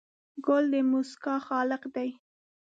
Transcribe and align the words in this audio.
ګل 0.45 0.65
د 0.73 0.75
موسکا 0.91 1.35
خالق 1.47 1.83
دی. 1.95 2.09